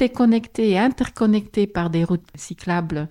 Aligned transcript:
tout 0.00 0.04
est 0.04 0.08
connecté 0.08 0.70
et 0.70 0.78
interconnecté 0.78 1.66
par 1.66 1.90
des 1.90 2.04
routes 2.04 2.26
cyclables 2.34 3.08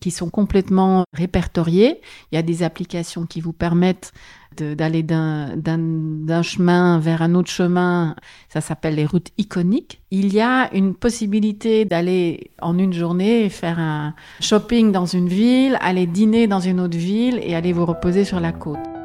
qui 0.00 0.10
sont 0.10 0.30
complètement 0.30 1.04
répertoriées. 1.12 2.00
Il 2.32 2.36
y 2.36 2.38
a 2.38 2.42
des 2.42 2.62
applications 2.62 3.26
qui 3.26 3.42
vous 3.42 3.52
permettent 3.52 4.12
d'aller 4.56 5.02
d'un 5.02 6.42
chemin 6.42 6.98
vers 6.98 7.20
un 7.20 7.34
autre 7.34 7.50
chemin. 7.50 8.16
Ça 8.48 8.62
s'appelle 8.62 8.94
les 8.94 9.04
routes 9.04 9.28
iconiques. 9.36 10.00
Il 10.10 10.32
y 10.32 10.40
a 10.40 10.72
une 10.74 10.94
possibilité 10.94 11.84
d'aller 11.84 12.50
en 12.62 12.78
une 12.78 12.94
journée 12.94 13.50
faire 13.50 13.78
un 13.78 14.14
shopping 14.40 14.92
dans 14.92 15.06
une 15.06 15.28
ville, 15.28 15.76
aller 15.82 16.06
dîner 16.06 16.46
dans 16.46 16.60
une 16.60 16.80
autre 16.80 16.96
ville 16.96 17.38
et 17.42 17.54
aller 17.54 17.74
vous 17.74 17.84
reposer 17.84 18.24
sur 18.24 18.40
la 18.40 18.52
côte. 18.52 18.99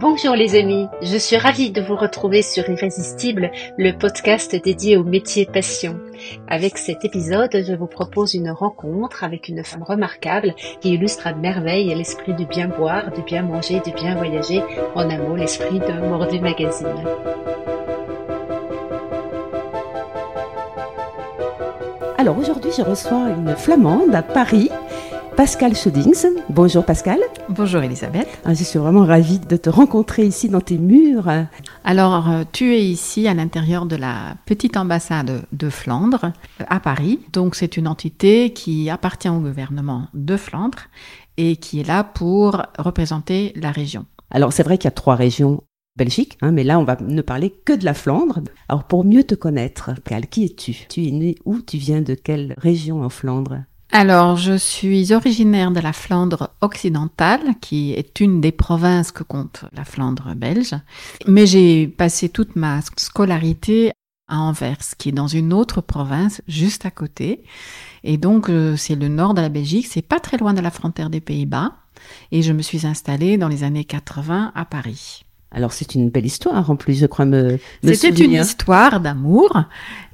Bonjour 0.00 0.34
les 0.34 0.58
amis, 0.58 0.88
je 1.02 1.18
suis 1.18 1.36
ravie 1.36 1.72
de 1.72 1.82
vous 1.82 1.94
retrouver 1.94 2.40
sur 2.40 2.66
Irrésistible, 2.66 3.50
le 3.76 3.92
podcast 3.92 4.56
dédié 4.56 4.96
au 4.96 5.04
métier 5.04 5.44
passion. 5.44 6.00
Avec 6.48 6.78
cet 6.78 7.04
épisode, 7.04 7.62
je 7.68 7.74
vous 7.74 7.86
propose 7.86 8.32
une 8.32 8.50
rencontre 8.50 9.24
avec 9.24 9.48
une 9.48 9.62
femme 9.62 9.82
remarquable 9.82 10.54
qui 10.80 10.94
illustre 10.94 11.26
à 11.26 11.34
merveille 11.34 11.94
l'esprit 11.94 12.32
du 12.32 12.46
bien 12.46 12.68
boire, 12.68 13.10
du 13.12 13.20
bien 13.20 13.42
manger, 13.42 13.80
du 13.80 13.92
bien 13.92 14.16
voyager, 14.16 14.62
en 14.94 15.10
un 15.10 15.18
mot 15.18 15.36
l'esprit 15.36 15.80
de 15.80 16.08
Mordu 16.08 16.40
Magazine. 16.40 16.86
Alors 22.16 22.38
aujourd'hui, 22.38 22.70
je 22.74 22.80
reçois 22.80 23.28
une 23.36 23.54
flamande 23.54 24.14
à 24.14 24.22
Paris 24.22 24.70
Pascal 25.40 25.74
Schudings. 25.74 26.26
Bonjour 26.50 26.84
Pascal. 26.84 27.18
Bonjour 27.48 27.80
Elisabeth. 27.80 28.28
Ah, 28.44 28.52
je 28.52 28.62
suis 28.62 28.78
vraiment 28.78 29.06
ravie 29.06 29.38
de 29.38 29.56
te 29.56 29.70
rencontrer 29.70 30.26
ici 30.26 30.50
dans 30.50 30.60
tes 30.60 30.76
murs. 30.76 31.30
Alors, 31.82 32.28
euh, 32.28 32.42
tu 32.52 32.74
es 32.74 32.84
ici 32.84 33.26
à 33.26 33.32
l'intérieur 33.32 33.86
de 33.86 33.96
la 33.96 34.36
petite 34.44 34.76
ambassade 34.76 35.46
de 35.50 35.70
Flandre 35.70 36.26
euh, 36.60 36.64
à 36.68 36.78
Paris. 36.78 37.20
Donc, 37.32 37.54
c'est 37.54 37.78
une 37.78 37.88
entité 37.88 38.52
qui 38.52 38.90
appartient 38.90 39.30
au 39.30 39.38
gouvernement 39.38 40.08
de 40.12 40.36
Flandre 40.36 40.80
et 41.38 41.56
qui 41.56 41.80
est 41.80 41.88
là 41.88 42.04
pour 42.04 42.60
représenter 42.78 43.54
la 43.56 43.70
région. 43.70 44.04
Alors, 44.30 44.52
c'est 44.52 44.62
vrai 44.62 44.76
qu'il 44.76 44.88
y 44.88 44.88
a 44.88 44.90
trois 44.90 45.14
régions 45.14 45.62
Belgique, 45.96 46.36
hein, 46.42 46.52
mais 46.52 46.64
là 46.64 46.78
on 46.78 46.84
va 46.84 46.96
ne 47.00 47.20
parler 47.20 47.50
que 47.50 47.72
de 47.72 47.84
la 47.84 47.94
Flandre. 47.94 48.40
Alors 48.68 48.84
pour 48.84 49.04
mieux 49.04 49.24
te 49.24 49.34
connaître, 49.34 49.90
Pascal, 50.04 50.28
qui 50.28 50.44
es-tu? 50.44 50.86
Tu 50.88 51.06
es 51.06 51.10
né 51.10 51.34
où? 51.44 51.60
Tu 51.60 51.78
viens 51.78 52.00
de 52.00 52.14
quelle 52.14 52.54
région 52.58 53.02
en 53.02 53.08
Flandre? 53.08 53.64
Alors, 53.92 54.36
je 54.36 54.56
suis 54.56 55.12
originaire 55.12 55.72
de 55.72 55.80
la 55.80 55.92
Flandre 55.92 56.50
occidentale, 56.60 57.54
qui 57.60 57.92
est 57.92 58.20
une 58.20 58.40
des 58.40 58.52
provinces 58.52 59.10
que 59.10 59.24
compte 59.24 59.64
la 59.72 59.84
Flandre 59.84 60.34
belge. 60.36 60.76
Mais 61.26 61.46
j'ai 61.46 61.88
passé 61.88 62.28
toute 62.28 62.54
ma 62.54 62.80
scolarité 62.96 63.90
à 64.28 64.38
Anvers, 64.38 64.78
qui 64.96 65.08
est 65.08 65.12
dans 65.12 65.26
une 65.26 65.52
autre 65.52 65.80
province 65.80 66.40
juste 66.46 66.86
à 66.86 66.92
côté. 66.92 67.42
Et 68.04 68.16
donc, 68.16 68.48
euh, 68.48 68.76
c'est 68.76 68.94
le 68.94 69.08
nord 69.08 69.34
de 69.34 69.40
la 69.40 69.48
Belgique, 69.48 69.88
c'est 69.88 70.02
pas 70.02 70.20
très 70.20 70.36
loin 70.36 70.54
de 70.54 70.60
la 70.60 70.70
frontière 70.70 71.10
des 71.10 71.20
Pays-Bas. 71.20 71.72
Et 72.30 72.42
je 72.42 72.52
me 72.52 72.62
suis 72.62 72.86
installée 72.86 73.38
dans 73.38 73.48
les 73.48 73.64
années 73.64 73.84
80 73.84 74.52
à 74.54 74.64
Paris. 74.64 75.24
Alors, 75.50 75.72
c'est 75.72 75.96
une 75.96 76.10
belle 76.10 76.26
histoire 76.26 76.70
en 76.70 76.76
plus, 76.76 76.94
je 76.94 77.06
crois 77.06 77.24
me, 77.24 77.58
me 77.82 77.92
C'était 77.94 78.24
une 78.24 78.34
histoire 78.34 79.00
d'amour 79.00 79.64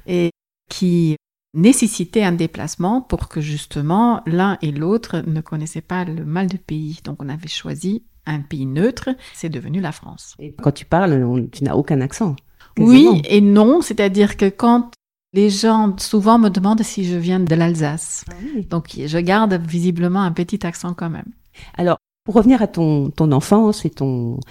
et 0.07 0.31
qui 0.67 1.15
nécessité 1.53 2.23
un 2.23 2.31
déplacement 2.31 3.01
pour 3.01 3.27
que 3.29 3.41
justement 3.41 4.21
l'un 4.25 4.57
et 4.61 4.71
l'autre 4.71 5.23
ne 5.25 5.41
connaissaient 5.41 5.81
pas 5.81 6.05
le 6.05 6.25
mal 6.25 6.47
de 6.47 6.57
pays. 6.57 6.99
Donc 7.03 7.21
on 7.21 7.29
avait 7.29 7.47
choisi 7.47 8.03
un 8.25 8.41
pays 8.41 8.65
neutre, 8.65 9.09
c'est 9.33 9.49
devenu 9.49 9.79
la 9.79 9.91
France. 9.91 10.35
Et 10.39 10.53
quand 10.53 10.71
tu 10.71 10.85
parles, 10.85 11.47
tu 11.51 11.63
n'as 11.63 11.75
aucun 11.75 12.01
accent. 12.01 12.35
Oui 12.77 13.21
et 13.25 13.41
non, 13.41 13.81
c'est-à-dire 13.81 14.37
que 14.37 14.49
quand 14.49 14.91
les 15.33 15.49
gens 15.49 15.95
souvent 15.97 16.39
me 16.39 16.49
demandent 16.49 16.83
si 16.83 17.05
je 17.05 17.15
viens 17.15 17.39
de 17.39 17.55
l'Alsace. 17.55 18.25
Ah 18.29 18.33
Donc 18.69 18.95
je 18.97 19.17
garde 19.17 19.53
visiblement 19.53 20.21
un 20.21 20.31
petit 20.31 20.65
accent 20.65 20.93
quand 20.93 21.09
même. 21.09 21.31
Alors, 21.75 21.97
pour 22.27 22.35
revenir 22.35 22.61
à 22.61 22.67
ton, 22.67 23.09
ton 23.09 23.31
enfance 23.31 23.85
et 23.85 23.89
ton, 23.89 24.41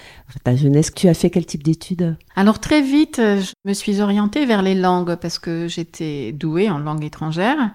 ta 0.44 0.56
jeunesse, 0.56 0.94
tu 0.94 1.08
as 1.08 1.12
fait 1.12 1.28
quel 1.28 1.44
type 1.44 1.62
d'études? 1.62 2.16
Alors 2.34 2.58
très 2.58 2.80
vite, 2.80 3.18
je 3.18 3.52
me 3.66 3.74
suis 3.74 4.00
orientée 4.00 4.46
vers 4.46 4.62
les 4.62 4.74
langues 4.74 5.16
parce 5.16 5.38
que 5.38 5.68
j'étais 5.68 6.32
douée 6.32 6.70
en 6.70 6.78
langue 6.78 7.04
étrangère. 7.04 7.74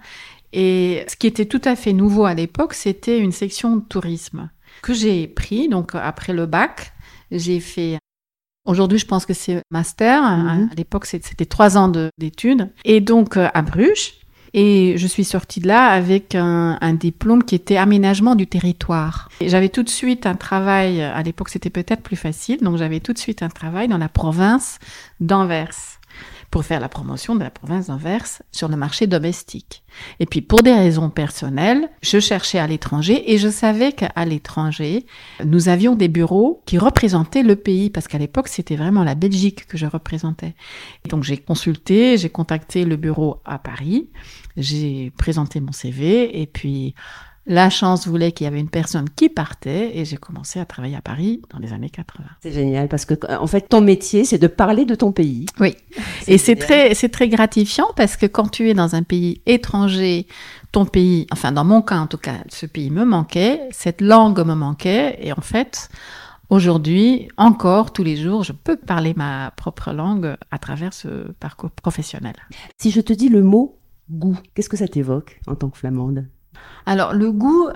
Et 0.53 1.05
ce 1.07 1.15
qui 1.15 1.27
était 1.27 1.45
tout 1.45 1.61
à 1.65 1.75
fait 1.75 1.93
nouveau 1.93 2.25
à 2.25 2.33
l'époque, 2.33 2.73
c'était 2.73 3.19
une 3.19 3.31
section 3.31 3.75
de 3.75 3.81
tourisme 3.81 4.49
que 4.81 4.95
j'ai 4.95 5.27
pris. 5.27 5.69
Donc 5.69 5.93
après 5.93 6.33
le 6.33 6.47
bac, 6.47 6.93
j'ai 7.29 7.59
fait 7.59 7.99
Aujourd'hui, 8.65 8.97
je 8.97 9.05
pense 9.05 9.27
que 9.27 9.33
c'est 9.35 9.61
master. 9.69 10.23
Mhm. 10.23 10.69
À 10.71 10.75
l'époque, 10.75 11.05
c'était 11.05 11.45
trois 11.45 11.77
ans 11.77 11.91
d'études. 12.17 12.71
Et 12.85 13.01
donc, 13.01 13.37
à 13.37 13.61
Bruges, 13.61 14.13
et 14.53 14.95
je 14.97 15.07
suis 15.07 15.23
sortie 15.23 15.59
de 15.59 15.67
là 15.67 15.87
avec 15.87 16.35
un, 16.35 16.77
un 16.81 16.93
diplôme 16.93 17.43
qui 17.43 17.55
était 17.55 17.77
aménagement 17.77 18.35
du 18.35 18.47
territoire. 18.47 19.29
J'avais 19.41 19.69
tout 19.69 19.83
de 19.83 19.89
suite 19.89 20.25
un 20.25 20.35
travail, 20.35 21.01
à 21.01 21.21
l'époque 21.23 21.49
c'était 21.49 21.69
peut-être 21.69 22.01
plus 22.01 22.15
facile, 22.15 22.59
donc 22.61 22.77
j'avais 22.77 22.99
tout 22.99 23.13
de 23.13 23.19
suite 23.19 23.43
un 23.43 23.49
travail 23.49 23.87
dans 23.87 23.97
la 23.97 24.09
province 24.09 24.79
d'Anvers 25.19 25.90
pour 26.51 26.65
faire 26.65 26.81
la 26.81 26.89
promotion 26.89 27.33
de 27.35 27.43
la 27.43 27.49
province 27.49 27.87
d'Anvers 27.87 28.27
sur 28.51 28.67
le 28.67 28.75
marché 28.75 29.07
domestique. 29.07 29.83
Et 30.19 30.25
puis 30.25 30.41
pour 30.41 30.61
des 30.61 30.73
raisons 30.73 31.09
personnelles, 31.09 31.89
je 32.01 32.19
cherchais 32.19 32.59
à 32.59 32.67
l'étranger 32.67 33.33
et 33.33 33.37
je 33.37 33.47
savais 33.47 33.93
qu'à 33.93 34.25
l'étranger, 34.25 35.05
nous 35.45 35.69
avions 35.69 35.95
des 35.95 36.09
bureaux 36.09 36.61
qui 36.65 36.77
représentaient 36.77 37.41
le 37.43 37.55
pays 37.55 37.89
parce 37.89 38.07
qu'à 38.09 38.17
l'époque, 38.17 38.49
c'était 38.49 38.75
vraiment 38.75 39.05
la 39.05 39.15
Belgique 39.15 39.65
que 39.65 39.77
je 39.77 39.85
représentais. 39.85 40.53
donc 41.09 41.23
j'ai 41.23 41.37
consulté, 41.37 42.17
j'ai 42.17 42.29
contacté 42.29 42.83
le 42.83 42.97
bureau 42.97 43.41
à 43.45 43.57
Paris, 43.57 44.09
j'ai 44.57 45.11
présenté 45.17 45.61
mon 45.61 45.71
CV 45.71 46.41
et 46.41 46.47
puis 46.47 46.95
la 47.47 47.69
chance 47.69 48.07
voulait 48.07 48.31
qu'il 48.31 48.45
y 48.45 48.47
avait 48.47 48.59
une 48.59 48.69
personne 48.69 49.09
qui 49.09 49.27
partait 49.27 49.97
et 49.97 50.05
j'ai 50.05 50.17
commencé 50.17 50.59
à 50.59 50.65
travailler 50.65 50.95
à 50.95 51.01
Paris 51.01 51.41
dans 51.49 51.57
les 51.57 51.73
années 51.73 51.89
80. 51.89 52.23
C'est 52.41 52.51
génial 52.51 52.87
parce 52.87 53.05
que 53.05 53.15
en 53.35 53.47
fait 53.47 53.67
ton 53.67 53.81
métier 53.81 54.25
c'est 54.25 54.37
de 54.37 54.47
parler 54.47 54.85
de 54.85 54.93
ton 54.93 55.11
pays. 55.11 55.47
Oui. 55.59 55.75
Et 56.27 56.37
c'est 56.37 56.55
très 56.55 56.93
c'est 56.93 57.09
très 57.09 57.29
gratifiant 57.29 57.87
parce 57.95 58.15
que 58.15 58.27
quand 58.27 58.49
tu 58.49 58.69
es 58.69 58.73
dans 58.73 58.95
un 58.95 59.03
pays 59.03 59.41
étranger, 59.47 60.27
ton 60.71 60.85
pays, 60.85 61.25
enfin 61.31 61.51
dans 61.51 61.65
mon 61.65 61.81
cas 61.81 61.97
en 61.97 62.07
tout 62.07 62.19
cas, 62.19 62.35
ce 62.49 62.67
pays 62.67 62.91
me 62.91 63.05
manquait, 63.05 63.59
cette 63.71 64.01
langue 64.01 64.39
me 64.45 64.53
manquait 64.53 65.17
et 65.21 65.33
en 65.33 65.41
fait 65.41 65.89
Aujourd'hui, 66.51 67.29
encore, 67.37 67.93
tous 67.93 68.03
les 68.03 68.17
jours, 68.17 68.43
je 68.43 68.51
peux 68.51 68.75
parler 68.75 69.13
ma 69.15 69.51
propre 69.51 69.93
langue 69.93 70.35
à 70.51 70.59
travers 70.59 70.93
ce 70.93 71.31
parcours 71.39 71.71
professionnel. 71.71 72.35
Si 72.77 72.91
je 72.91 72.99
te 72.99 73.13
dis 73.13 73.29
le 73.29 73.41
mot 73.41 73.79
goût, 74.09 74.37
qu'est-ce 74.53 74.67
que 74.67 74.75
ça 74.75 74.89
t'évoque 74.89 75.39
en 75.47 75.55
tant 75.55 75.69
que 75.69 75.77
flamande? 75.77 76.27
Alors 76.85 77.13
le 77.13 77.31
goût, 77.31 77.69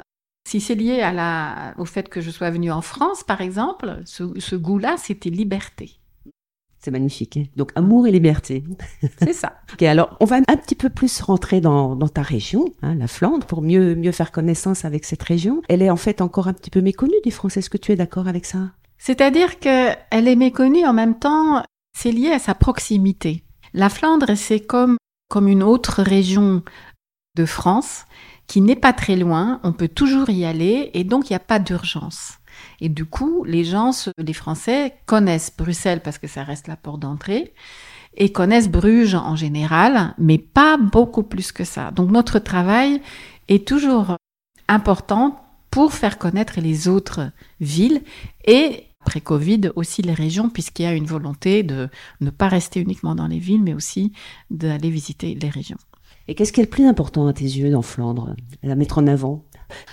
si 0.48 0.62
c'est 0.62 0.76
lié 0.76 1.02
à 1.02 1.12
la, 1.12 1.74
au 1.78 1.86
fait 1.86 2.08
que 2.08 2.22
je 2.22 2.30
sois 2.30 2.52
venue 2.52 2.72
en 2.72 2.82
France, 2.82 3.24
par 3.24 3.42
exemple, 3.42 4.02
ce, 4.06 4.56
goût-là, 4.56 4.96
c'était 4.98 5.30
liberté. 5.30 6.00
C'est 6.80 6.92
magnifique. 6.92 7.38
Hein. 7.38 7.46
Donc 7.56 7.72
amour 7.76 8.06
et 8.06 8.12
liberté. 8.12 8.64
C'est 9.20 9.34
ça. 9.34 9.54
ok, 9.74 9.82
alors 9.84 10.16
on 10.20 10.26
va 10.26 10.36
un 10.36 10.58
petit 10.58 10.76
peu 10.76 10.90
plus 10.90 11.20
rentrer 11.22 11.62
dans, 11.62 11.98
ta 12.08 12.22
région, 12.22 12.66
hein, 12.84 12.94
la 12.94 13.08
Flandre, 13.08 13.48
pour 13.48 13.64
mieux, 13.64 13.96
mieux 13.96 14.12
faire 14.12 14.32
connaissance 14.32 14.86
avec 14.86 15.04
cette 15.04 15.24
région. 15.24 15.64
Elle 15.68 15.82
est 15.82 15.90
en 15.90 15.98
fait 15.98 16.22
encore 16.22 16.48
un 16.48 16.54
petit 16.54 16.70
peu 16.70 16.82
méconnue 16.82 17.16
des 17.24 17.32
Français. 17.32 17.62
Est-ce 17.62 17.72
que 17.72 17.78
tu 17.78 17.92
es 17.92 17.96
d'accord 17.96 18.28
avec 18.28 18.46
ça? 18.46 18.72
C'est-à-dire 19.00 19.60
qu'elle 19.60 20.28
est 20.28 20.36
méconnue 20.36 20.86
en 20.86 20.94
même 20.94 21.18
temps, 21.18 21.64
c'est 21.98 22.12
lié 22.12 22.32
à 22.32 22.40
sa 22.40 22.54
proximité. 22.54 23.44
La 23.74 23.90
Flandre, 23.90 24.36
c'est 24.36 24.60
comme, 24.60 24.98
comme 25.28 25.48
une 25.48 25.64
autre 25.64 26.04
région 26.04 26.62
de 27.36 27.46
France 27.46 28.06
qui 28.48 28.62
n'est 28.62 28.76
pas 28.76 28.94
très 28.94 29.16
loin, 29.16 29.60
on 29.64 29.74
peut 29.74 29.88
toujours 29.88 30.30
y 30.30 30.46
aller 30.46 30.92
et 30.94 31.04
donc 31.04 31.30
il 31.30 31.34
n'y 31.34 31.38
a 31.38 31.40
pas 31.40 31.60
d'urgence. 31.60 32.34
Et 32.80 32.90
du 32.90 33.06
coup, 33.06 33.44
les 33.44 33.64
gens, 33.64 33.92
les 34.18 34.34
Français, 34.34 34.96
connaissent 35.06 35.52
Bruxelles 35.56 36.02
parce 36.02 36.18
que 36.18 36.28
ça 36.28 36.44
reste 36.44 36.68
la 36.68 36.76
porte 36.76 37.02
d'entrée 37.02 37.54
et 38.18 38.32
connaissent 38.32 38.70
Bruges 38.70 39.16
en 39.16 39.36
général, 39.36 40.14
mais 40.18 40.38
pas 40.38 40.78
beaucoup 40.78 41.24
plus 41.24 41.52
que 41.52 41.64
ça. 41.64 41.92
Donc 41.92 42.12
notre 42.12 42.40
travail 42.40 43.02
est 43.48 43.68
toujours 43.68 44.16
important 44.68 45.42
pour 45.70 45.94
faire 45.94 46.18
connaître 46.18 46.62
les 46.62 46.88
autres 46.88 47.32
villes 47.60 48.02
et 48.46 48.86
après 49.02 49.22
Covid 49.22 49.72
aussi 49.76 50.02
les 50.02 50.14
régions 50.14 50.50
puisqu'il 50.50 50.84
y 50.84 50.88
a 50.88 50.94
une 50.94 51.06
volonté 51.06 51.62
de 51.62 51.90
ne 52.22 52.30
pas 52.30 52.48
rester 52.48 52.80
uniquement 52.80 53.14
dans 53.14 53.28
les 53.28 53.40
villes 53.40 53.62
mais 53.62 53.74
aussi 53.74 54.14
d'aller 54.50 54.90
visiter 54.90 55.36
les 55.36 55.50
régions. 55.50 55.78
Et 56.28 56.36
qu'est-ce 56.36 56.52
qui 56.52 56.60
est 56.60 56.64
le 56.64 56.70
plus 56.70 56.86
important 56.86 57.28
à 57.28 57.34
tes 57.34 57.44
yeux 57.44 57.70
dans 57.70 57.82
Flandre 57.82 58.36
à 58.64 58.76
mettre 58.76 58.98
en 58.98 59.08
avant? 59.08 59.46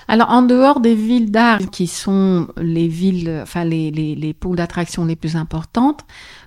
Alors, 0.08 0.30
en 0.30 0.42
dehors 0.42 0.80
des 0.80 0.94
villes 0.94 1.30
d'art, 1.30 1.58
qui 1.70 1.86
sont 1.86 2.48
les 2.56 2.88
villes, 2.88 3.40
enfin, 3.42 3.64
les, 3.64 3.90
les, 3.90 4.14
les 4.14 4.34
pôles 4.34 4.56
d'attraction 4.56 5.04
les 5.04 5.16
plus 5.16 5.36
importantes, 5.36 6.00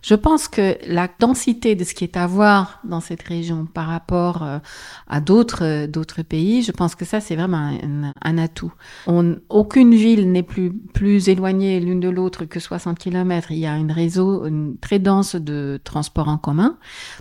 je 0.03 0.13
pense 0.13 0.47
que 0.47 0.77
la 0.87 1.07
densité 1.19 1.73
de 1.75 1.83
ce 1.83 1.95
qui 1.95 2.03
est 2.03 2.15
à 2.17 2.27
voir 2.27 2.79
dans 2.83 2.99
cette 2.99 3.23
région 3.23 3.65
par 3.65 3.87
rapport 3.87 4.43
euh, 4.43 4.59
à 5.07 5.19
d'autres 5.19 5.63
euh, 5.63 5.87
d'autres 5.87 6.21
pays, 6.21 6.61
je 6.61 6.71
pense 6.71 6.93
que 6.93 7.05
ça, 7.05 7.19
c'est 7.19 7.35
vraiment 7.35 7.57
un, 7.57 8.11
un 8.21 8.37
atout. 8.37 8.71
On, 9.07 9.37
aucune 9.49 9.95
ville 9.95 10.31
n'est 10.31 10.43
plus, 10.43 10.71
plus 10.71 11.27
éloignée 11.29 11.79
l'une 11.79 11.99
de 11.99 12.09
l'autre 12.09 12.45
que 12.45 12.59
60 12.59 12.99
km. 12.99 13.51
Il 13.51 13.57
y 13.57 13.65
a 13.65 13.73
un 13.73 13.91
réseau 13.91 14.45
une, 14.45 14.77
très 14.77 14.99
dense 14.99 15.35
de 15.35 15.79
transports 15.83 16.27
en 16.27 16.37
commun. 16.37 16.77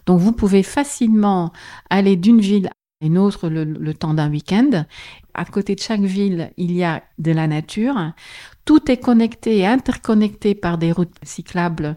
Donc, 0.07 0.21
vous 0.21 0.33
pouvez 0.33 0.63
facilement 0.63 1.53
aller 1.89 2.17
d'une 2.17 2.41
ville 2.41 2.69
une 3.01 3.19
autre 3.19 3.49
le, 3.49 3.65
le 3.65 3.95
temps 3.95 4.15
d'un 4.15 4.31
week-end. 4.31 4.85
À 5.35 5.45
côté 5.45 5.75
de 5.75 5.81
chaque 5.81 6.01
ville, 6.01 6.51
il 6.57 6.73
y 6.73 6.85
a 6.85 7.03
de 7.19 7.33
la 7.33 7.47
nature. 7.47 8.13
Tout 8.65 8.91
est 8.91 8.97
connecté 8.97 9.59
et 9.59 9.67
interconnecté 9.67 10.55
par 10.55 10.79
des 10.79 10.93
routes 10.93 11.17
cyclables 11.23 11.97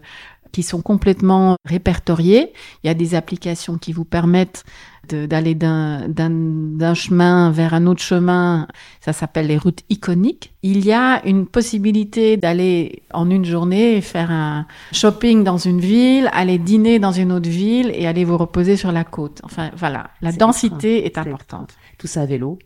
qui 0.52 0.62
sont 0.62 0.82
complètement 0.82 1.56
répertoriées. 1.64 2.52
Il 2.82 2.86
y 2.86 2.90
a 2.90 2.94
des 2.94 3.14
applications 3.14 3.78
qui 3.78 3.92
vous 3.92 4.04
permettent 4.04 4.64
d'aller 5.08 5.54
d'un 5.54 6.94
chemin 6.94 7.50
vers 7.50 7.72
un 7.74 7.86
autre 7.86 8.02
chemin. 8.02 8.66
Ça 9.00 9.12
s'appelle 9.12 9.46
les 9.46 9.56
routes 9.56 9.80
iconiques. 9.88 10.52
Il 10.62 10.84
y 10.84 10.92
a 10.92 11.24
une 11.26 11.46
possibilité 11.46 12.36
d'aller 12.36 13.02
en 13.12 13.30
une 13.30 13.44
journée 13.44 14.00
faire 14.00 14.30
un 14.30 14.66
shopping 14.92 15.44
dans 15.44 15.56
une 15.56 15.80
ville, 15.80 16.28
aller 16.32 16.58
dîner 16.58 16.98
dans 16.98 17.12
une 17.12 17.32
autre 17.32 17.48
ville 17.48 17.90
et 17.94 18.06
aller 18.06 18.24
vous 18.24 18.36
reposer 18.36 18.76
sur 18.76 18.92
la 18.92 19.04
côte. 19.04 19.40
Enfin, 19.44 19.70
voilà. 19.76 20.10
La 20.20 20.32
densité 20.32 21.06
est 21.06 21.16
importante. 21.18 21.74
Tout 21.98 22.06
ça 22.06 22.22
à 22.22 22.26
vélo. 22.26 22.58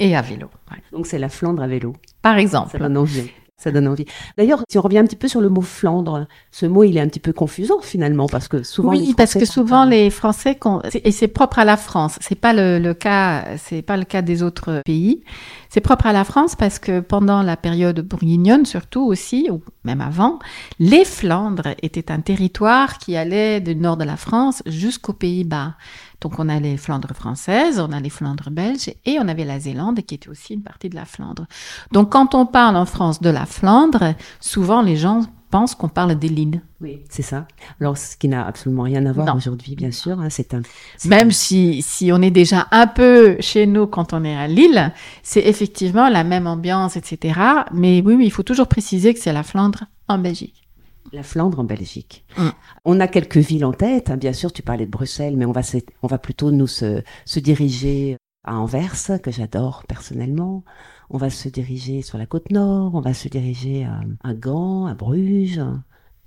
Et 0.00 0.16
à 0.16 0.22
vélo. 0.22 0.48
ouais. 0.70 0.78
Donc 0.92 1.06
c'est 1.06 1.18
la 1.18 1.28
Flandre 1.28 1.62
à 1.62 1.66
vélo. 1.66 1.94
Par 2.22 2.34
Ça 2.34 2.40
exemple. 2.40 2.82
envie. 2.82 3.30
Ça 3.60 3.72
donne 3.72 3.88
envie. 3.88 4.04
D'ailleurs, 4.36 4.62
si 4.68 4.78
on 4.78 4.82
revient 4.82 4.98
un 4.98 5.04
petit 5.04 5.16
peu 5.16 5.26
sur 5.26 5.40
le 5.40 5.48
mot 5.48 5.62
Flandre, 5.62 6.28
ce 6.52 6.64
mot, 6.64 6.84
il 6.84 6.96
est 6.96 7.00
un 7.00 7.08
petit 7.08 7.18
peu 7.18 7.32
confusant 7.32 7.80
finalement 7.80 8.28
parce 8.28 8.46
que 8.46 8.62
souvent. 8.62 8.90
oui, 8.90 9.06
les 9.08 9.14
parce 9.14 9.34
que 9.34 9.40
Français 9.40 9.52
souvent 9.52 9.84
les 9.84 10.10
Français 10.10 10.58
et 11.02 11.10
c'est 11.10 11.26
propre 11.26 11.58
à 11.58 11.64
la 11.64 11.76
France. 11.76 12.18
C'est 12.20 12.36
pas 12.36 12.52
le, 12.52 12.78
le 12.78 12.94
cas, 12.94 13.56
c'est 13.56 13.82
pas 13.82 13.96
le 13.96 14.04
cas 14.04 14.22
des 14.22 14.44
autres 14.44 14.82
pays. 14.84 15.24
C'est 15.70 15.80
propre 15.80 16.06
à 16.06 16.12
la 16.12 16.24
France 16.24 16.54
parce 16.54 16.78
que 16.78 17.00
pendant 17.00 17.42
la 17.42 17.56
période 17.56 18.00
bourguignonne, 18.00 18.64
surtout 18.64 19.02
aussi, 19.02 19.48
ou 19.50 19.60
même 19.84 20.00
avant, 20.00 20.38
les 20.78 21.04
Flandres 21.04 21.74
étaient 21.82 22.10
un 22.10 22.20
territoire 22.20 22.98
qui 22.98 23.16
allait 23.16 23.60
du 23.60 23.74
nord 23.74 23.96
de 23.96 24.04
la 24.04 24.16
France 24.16 24.62
jusqu'aux 24.66 25.12
Pays-Bas. 25.12 25.74
Donc 26.20 26.38
on 26.38 26.48
a 26.48 26.58
les 26.58 26.76
Flandres 26.76 27.14
françaises, 27.14 27.78
on 27.78 27.92
a 27.92 28.00
les 28.00 28.10
Flandres 28.10 28.50
belges 28.50 28.90
et 29.06 29.18
on 29.20 29.28
avait 29.28 29.44
la 29.44 29.60
Zélande 29.60 30.00
qui 30.02 30.14
était 30.16 30.28
aussi 30.28 30.54
une 30.54 30.62
partie 30.62 30.88
de 30.88 30.96
la 30.96 31.04
Flandre. 31.04 31.46
Donc 31.92 32.10
quand 32.10 32.34
on 32.34 32.44
parle 32.46 32.76
en 32.76 32.86
France 32.86 33.20
de 33.20 33.30
la 33.30 33.46
Flandre, 33.46 34.14
souvent 34.40 34.82
les 34.82 34.96
gens 34.96 35.22
pensent 35.50 35.74
qu'on 35.74 35.88
parle 35.88 36.14
des 36.18 36.28
lignes. 36.28 36.60
Oui, 36.82 37.00
c'est 37.08 37.22
ça. 37.22 37.46
Alors, 37.80 37.96
ce 37.96 38.16
qui 38.18 38.28
n'a 38.28 38.46
absolument 38.46 38.82
rien 38.82 39.04
à 39.06 39.12
voir 39.12 39.34
aujourd'hui, 39.34 39.74
bien 39.76 39.90
sûr. 39.90 40.20
hein, 40.20 40.28
c'est 40.28 40.52
un. 40.52 40.60
Même 41.06 41.28
un- 41.28 41.30
si, 41.30 41.80
si 41.80 42.12
on 42.12 42.20
est 42.20 42.30
déjà 42.30 42.68
un 42.70 42.86
peu 42.86 43.36
chez 43.40 43.66
nous 43.66 43.86
quand 43.86 44.12
on 44.12 44.24
est 44.24 44.36
à 44.36 44.46
Lille, 44.46 44.92
c'est 45.22 45.40
effectivement 45.40 46.10
la 46.10 46.22
même 46.22 46.46
ambiance, 46.46 46.96
etc. 46.96 47.40
Mais 47.72 48.02
oui, 48.04 48.14
oui, 48.14 48.26
il 48.26 48.30
faut 48.30 48.42
toujours 48.42 48.66
préciser 48.68 49.14
que 49.14 49.20
c'est 49.20 49.32
la 49.32 49.42
Flandre 49.42 49.84
en 50.06 50.18
Belgique. 50.18 50.67
La 51.12 51.22
Flandre 51.22 51.60
en 51.60 51.64
Belgique. 51.64 52.24
Mm. 52.36 52.48
On 52.84 53.00
a 53.00 53.08
quelques 53.08 53.38
villes 53.38 53.64
en 53.64 53.72
tête. 53.72 54.10
hein, 54.10 54.16
Bien 54.16 54.32
sûr, 54.32 54.52
tu 54.52 54.62
parlais 54.62 54.86
de 54.86 54.90
Bruxelles, 54.90 55.36
mais 55.36 55.44
on 55.46 55.52
va, 55.52 55.62
se- 55.62 55.78
on 56.02 56.06
va 56.06 56.18
plutôt 56.18 56.50
nous 56.50 56.66
se, 56.66 57.02
se 57.24 57.40
diriger 57.40 58.16
à 58.44 58.56
Anvers, 58.56 58.94
que 59.22 59.30
j'adore 59.30 59.84
personnellement. 59.88 60.64
On 61.10 61.18
va 61.18 61.30
se 61.30 61.48
diriger 61.48 62.02
sur 62.02 62.18
la 62.18 62.26
côte 62.26 62.50
nord. 62.50 62.94
On 62.94 63.00
va 63.00 63.14
se 63.14 63.28
diriger 63.28 63.84
à, 63.84 64.00
à 64.22 64.34
Gand, 64.34 64.86
à 64.86 64.94
Bruges 64.94 65.60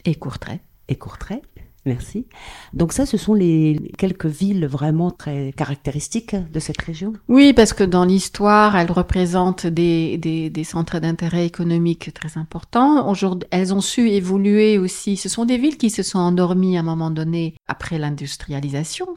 Et 0.06 0.16
Courtrai. 0.16 0.60
et 0.88 0.96
Courtrai. 0.96 1.42
Merci. 1.86 2.28
Donc 2.74 2.94
ça, 2.94 3.08
ce 3.08 3.18
sont 3.18 3.34
les 3.34 3.92
quelques 3.98 4.28
villes 4.28 4.68
vraiment 4.68 5.10
très 5.10 5.52
caractéristiques 5.52 6.36
de 6.36 6.60
cette 6.60 6.80
région? 6.80 7.14
Oui, 7.28 7.54
parce 7.54 7.74
que 7.74 7.84
dans 7.84 8.06
l'histoire, 8.06 8.76
elles 8.76 8.92
représentent 8.92 9.66
des, 9.66 10.18
des, 10.18 10.64
centres 10.64 11.00
d'intérêt 11.00 11.48
économique 11.48 12.14
très 12.14 12.38
importants. 12.38 13.10
Aujourd'hui, 13.10 13.48
elles 13.50 13.74
ont 13.74 13.82
su 13.82 14.10
évoluer 14.12 14.78
aussi. 14.78 15.18
Ce 15.18 15.28
sont 15.28 15.46
des 15.46 15.58
villes 15.58 15.78
qui 15.78 15.90
se 15.90 16.04
sont 16.04 16.20
endormies 16.20 16.78
à 16.78 16.82
un 16.82 16.84
moment 16.84 17.10
donné 17.10 17.56
après 17.68 17.98
l'industrialisation, 17.98 19.08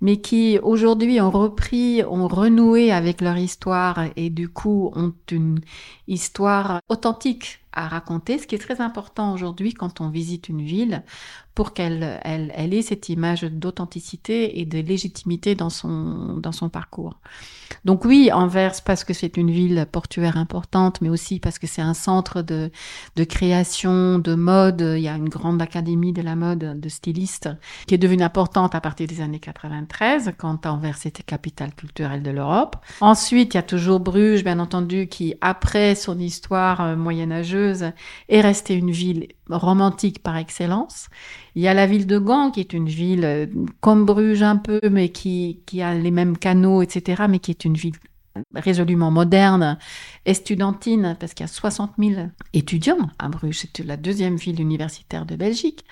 mais 0.00 0.16
qui 0.16 0.58
aujourd'hui 0.60 1.20
ont 1.20 1.30
repris, 1.30 2.02
ont 2.02 2.26
renoué 2.26 2.90
avec 2.90 3.20
leur 3.20 3.36
histoire 3.36 4.06
et 4.16 4.30
du 4.30 4.48
coup 4.48 4.90
ont 4.96 5.12
une 5.30 5.60
histoire 6.08 6.80
authentique 6.88 7.60
à 7.72 7.88
raconter, 7.88 8.38
ce 8.38 8.46
qui 8.46 8.54
est 8.54 8.58
très 8.58 8.80
important 8.80 9.32
aujourd'hui 9.32 9.74
quand 9.74 10.00
on 10.00 10.08
visite 10.08 10.48
une 10.48 10.62
ville 10.62 11.02
pour 11.58 11.74
qu'elle 11.74 12.20
elle, 12.22 12.52
elle 12.54 12.72
ait 12.72 12.82
cette 12.82 13.08
image 13.08 13.42
d'authenticité 13.42 14.60
et 14.60 14.64
de 14.64 14.78
légitimité 14.78 15.56
dans 15.56 15.70
son, 15.70 16.36
dans 16.38 16.52
son 16.52 16.68
parcours. 16.68 17.18
Donc 17.84 18.04
oui, 18.04 18.30
Anvers, 18.32 18.80
parce 18.84 19.02
que 19.02 19.12
c'est 19.12 19.36
une 19.36 19.50
ville 19.50 19.84
portuaire 19.90 20.36
importante, 20.36 21.00
mais 21.00 21.08
aussi 21.08 21.40
parce 21.40 21.58
que 21.58 21.66
c'est 21.66 21.82
un 21.82 21.94
centre 21.94 22.42
de, 22.42 22.70
de 23.16 23.24
création, 23.24 24.20
de 24.20 24.36
mode. 24.36 24.80
Il 24.96 25.02
y 25.02 25.08
a 25.08 25.16
une 25.16 25.28
grande 25.28 25.60
académie 25.60 26.12
de 26.12 26.22
la 26.22 26.36
mode, 26.36 26.78
de 26.78 26.88
stylistes, 26.88 27.48
qui 27.88 27.94
est 27.94 27.98
devenue 27.98 28.22
importante 28.22 28.76
à 28.76 28.80
partir 28.80 29.08
des 29.08 29.20
années 29.20 29.40
93, 29.40 30.34
quand 30.38 30.64
Anvers 30.64 31.06
était 31.06 31.24
capitale 31.24 31.74
culturelle 31.74 32.22
de 32.22 32.30
l'Europe. 32.30 32.76
Ensuite, 33.00 33.54
il 33.54 33.56
y 33.56 33.60
a 33.60 33.64
toujours 33.64 33.98
Bruges, 33.98 34.44
bien 34.44 34.60
entendu, 34.60 35.08
qui, 35.08 35.34
après 35.40 35.96
son 35.96 36.20
histoire 36.20 36.80
euh, 36.82 36.96
moyenâgeuse, 37.58 37.92
est 38.28 38.40
restée 38.40 38.74
une 38.74 38.90
ville 38.90 39.28
romantique 39.48 40.22
par 40.22 40.36
excellence. 40.36 41.08
Il 41.54 41.62
y 41.62 41.68
a 41.68 41.74
la 41.74 41.86
ville 41.86 42.06
de 42.06 42.18
Gand, 42.18 42.50
qui 42.50 42.60
est 42.60 42.72
une 42.72 42.88
ville 42.88 43.24
euh, 43.24 43.46
comme 43.80 44.04
Bruges 44.04 44.42
un 44.42 44.56
peu, 44.56 44.80
mais 44.90 45.10
qui, 45.10 45.60
qui 45.66 45.82
a 45.82 45.94
les 45.94 46.10
mêmes 46.10 46.36
canaux, 46.36 46.82
etc., 46.82 47.24
mais 47.28 47.38
qui 47.38 47.50
est 47.50 47.64
une 47.64 47.74
ville 47.74 47.96
résolument 48.54 49.10
moderne, 49.10 49.78
estudiantine, 50.24 51.16
parce 51.18 51.34
qu'il 51.34 51.42
y 51.42 51.48
a 51.48 51.52
60 51.52 51.94
000 51.98 52.28
étudiants 52.52 53.10
à 53.18 53.28
Bruges. 53.28 53.58
C'est 53.58 53.84
la 53.84 53.96
deuxième 53.96 54.36
ville 54.36 54.60
universitaire 54.60 55.26
de 55.26 55.34
Belgique. 55.34 55.84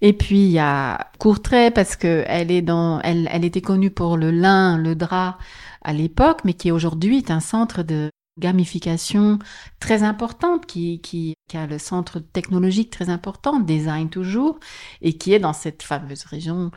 Et 0.00 0.14
puis, 0.14 0.44
il 0.44 0.52
y 0.52 0.58
a 0.58 1.10
Courtrai, 1.18 1.70
parce 1.70 1.96
que 1.96 2.24
elle 2.26 2.50
est 2.50 2.62
dans, 2.62 3.00
elle, 3.02 3.28
elle 3.30 3.44
était 3.44 3.60
connue 3.60 3.90
pour 3.90 4.16
le 4.16 4.30
lin, 4.30 4.78
le 4.78 4.94
drap 4.94 5.38
à 5.82 5.92
l'époque, 5.92 6.40
mais 6.44 6.54
qui 6.54 6.70
aujourd'hui 6.70 7.18
est 7.18 7.30
un 7.30 7.40
centre 7.40 7.82
de 7.82 8.10
gamification 8.38 9.38
très 9.80 10.02
importante, 10.02 10.66
qui, 10.66 11.00
qui, 11.00 11.34
qui 11.48 11.56
a 11.56 11.66
le 11.66 11.78
centre 11.78 12.18
technologique 12.18 12.90
très 12.90 13.08
important, 13.10 13.60
design 13.60 14.08
toujours, 14.08 14.58
et 15.00 15.16
qui 15.18 15.32
est 15.32 15.38
dans 15.38 15.52
cette 15.52 15.82
fameuse 15.82 16.24
région 16.24 16.70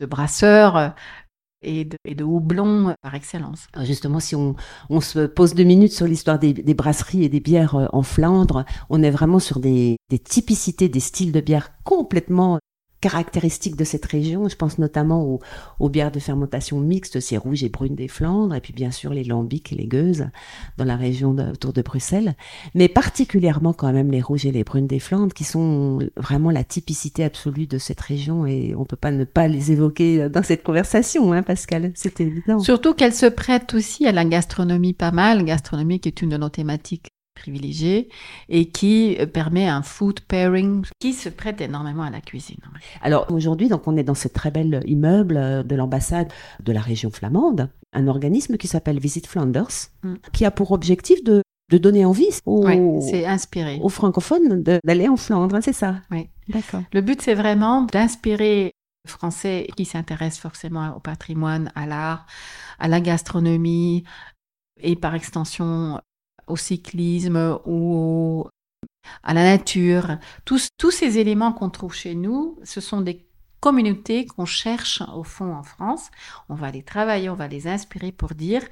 de 0.00 0.06
brasseurs 0.06 0.76
euh, 0.76 0.88
et 1.62 1.84
de, 1.84 1.96
et 2.04 2.14
de 2.14 2.22
houblon 2.22 2.90
euh, 2.90 2.94
par 3.02 3.14
excellence. 3.14 3.66
Justement, 3.82 4.20
si 4.20 4.36
on, 4.36 4.54
on 4.90 5.00
se 5.00 5.26
pose 5.26 5.54
deux 5.54 5.64
minutes 5.64 5.92
sur 5.92 6.06
l'histoire 6.06 6.38
des, 6.38 6.52
des 6.52 6.74
brasseries 6.74 7.24
et 7.24 7.28
des 7.28 7.40
bières 7.40 7.74
euh, 7.74 7.86
en 7.92 8.02
Flandre, 8.02 8.64
on 8.90 9.02
est 9.02 9.10
vraiment 9.10 9.38
sur 9.38 9.58
des, 9.58 9.96
des 10.10 10.18
typicités, 10.18 10.88
des 10.88 11.00
styles 11.00 11.32
de 11.32 11.40
bière 11.40 11.70
complètement 11.82 12.58
caractéristiques 13.00 13.76
de 13.76 13.84
cette 13.84 14.04
région. 14.06 14.48
Je 14.48 14.56
pense 14.56 14.78
notamment 14.78 15.24
aux, 15.24 15.40
aux 15.80 15.88
bières 15.88 16.10
de 16.10 16.18
fermentation 16.18 16.80
mixte, 16.80 17.20
c'est 17.20 17.36
rouge 17.36 17.62
et 17.64 17.68
brune 17.68 17.94
des 17.94 18.08
Flandres, 18.08 18.54
et 18.54 18.60
puis 18.60 18.72
bien 18.72 18.90
sûr 18.90 19.12
les 19.12 19.24
lambics 19.24 19.72
et 19.72 19.76
les 19.76 19.86
gueuses 19.86 20.26
dans 20.76 20.84
la 20.84 20.96
région 20.96 21.30
autour 21.30 21.72
de 21.72 21.82
Bruxelles, 21.82 22.34
mais 22.74 22.88
particulièrement 22.88 23.72
quand 23.72 23.92
même 23.92 24.10
les 24.10 24.20
rouges 24.20 24.46
et 24.46 24.52
les 24.52 24.64
brunes 24.64 24.86
des 24.86 25.00
Flandres, 25.00 25.34
qui 25.34 25.44
sont 25.44 25.98
vraiment 26.16 26.50
la 26.50 26.64
typicité 26.64 27.24
absolue 27.24 27.66
de 27.66 27.78
cette 27.78 28.00
région, 28.00 28.46
et 28.46 28.74
on 28.76 28.84
peut 28.84 28.96
pas 28.96 29.10
ne 29.10 29.24
pas 29.24 29.48
les 29.48 29.72
évoquer 29.72 30.28
dans 30.28 30.42
cette 30.42 30.62
conversation, 30.62 31.32
hein, 31.32 31.42
Pascal, 31.42 31.92
c'est 31.94 32.20
évident. 32.20 32.58
Surtout 32.58 32.94
qu'elle 32.94 33.14
se 33.14 33.26
prête 33.26 33.74
aussi 33.74 34.06
à 34.06 34.12
la 34.12 34.24
gastronomie 34.24 34.92
pas 34.92 35.10
mal, 35.10 35.44
gastronomie 35.44 36.00
qui 36.00 36.08
est 36.08 36.22
une 36.22 36.30
de 36.30 36.36
nos 36.36 36.48
thématiques 36.48 37.08
privilégiées 37.36 38.08
et 38.48 38.64
qui 38.70 39.16
euh, 39.20 39.26
permet 39.26 39.68
un 39.68 39.82
food 39.82 40.18
pairing 40.20 40.84
qui 40.98 41.12
se 41.12 41.28
prête 41.28 41.60
énormément 41.60 42.02
à 42.02 42.10
la 42.10 42.20
cuisine. 42.20 42.58
Alors 43.02 43.30
aujourd'hui, 43.30 43.68
donc 43.68 43.86
on 43.86 43.96
est 43.96 44.02
dans 44.02 44.14
ce 44.16 44.26
très 44.26 44.50
bel 44.50 44.82
immeuble 44.86 45.36
euh, 45.36 45.62
de 45.62 45.76
l'ambassade 45.76 46.32
de 46.64 46.72
la 46.72 46.80
région 46.80 47.10
flamande, 47.10 47.70
un 47.92 48.08
organisme 48.08 48.56
qui 48.56 48.66
s'appelle 48.66 48.98
Visit 48.98 49.26
Flanders, 49.28 49.90
Mm. 50.02 50.14
qui 50.32 50.44
a 50.44 50.50
pour 50.50 50.70
objectif 50.72 51.22
de, 51.24 51.42
de 51.72 51.78
donner 51.78 52.04
envie 52.04 52.28
aux, 52.46 53.00
c'est 53.00 53.26
inspiré. 53.26 53.78
aux 53.82 53.88
francophones 53.88 54.62
d'aller 54.62 55.08
en 55.08 55.16
Flandre, 55.16 55.54
hein, 55.56 55.60
c'est 55.62 55.72
ça? 55.72 55.96
Oui. 56.10 56.28
D'accord. 56.48 56.82
Le 56.92 57.00
but, 57.00 57.20
c'est 57.22 57.34
vraiment 57.34 57.82
d'inspirer 57.82 58.72
les 59.04 59.10
Français 59.10 59.66
qui 59.76 59.84
s'intéressent 59.84 60.40
forcément 60.40 60.94
au 60.96 61.00
patrimoine, 61.00 61.72
à 61.74 61.86
l'art, 61.86 62.26
à 62.78 62.88
la 62.88 63.00
gastronomie 63.00 64.04
et 64.80 64.94
par 64.96 65.14
extension 65.14 66.00
au 66.46 66.56
cyclisme 66.56 67.58
ou 67.66 68.46
à 69.22 69.34
la 69.34 69.44
nature. 69.44 70.18
Tous, 70.44 70.68
tous 70.78 70.90
ces 70.90 71.18
éléments 71.18 71.52
qu'on 71.52 71.70
trouve 71.70 71.94
chez 71.94 72.14
nous, 72.14 72.58
ce 72.64 72.80
sont 72.80 73.00
des 73.00 73.26
communautés 73.60 74.26
qu'on 74.26 74.44
cherche 74.44 75.02
au 75.14 75.24
fond 75.24 75.52
en 75.52 75.62
France. 75.62 76.10
On 76.48 76.54
va 76.54 76.70
les 76.70 76.82
travailler, 76.82 77.28
on 77.30 77.34
va 77.34 77.48
les 77.48 77.66
inspirer 77.66 78.12
pour 78.12 78.34
dire, 78.34 78.62